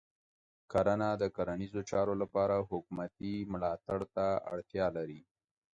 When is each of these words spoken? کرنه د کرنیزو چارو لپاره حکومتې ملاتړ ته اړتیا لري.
کرنه 0.71 1.09
د 1.21 1.23
کرنیزو 1.35 1.81
چارو 1.89 2.13
لپاره 2.21 2.55
حکومتې 2.69 3.33
ملاتړ 3.53 3.99
ته 4.15 4.27
اړتیا 4.53 4.87
لري. 4.97 5.21